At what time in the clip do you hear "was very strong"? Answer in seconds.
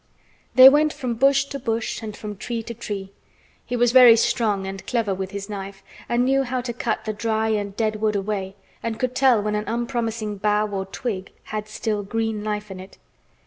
3.75-4.65